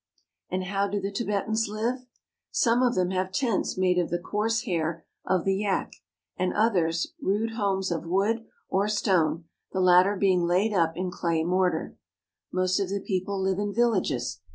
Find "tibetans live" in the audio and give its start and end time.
1.11-2.07